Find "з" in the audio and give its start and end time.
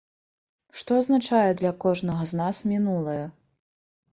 2.33-2.41